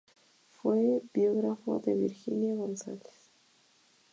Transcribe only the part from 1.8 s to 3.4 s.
Virginia González.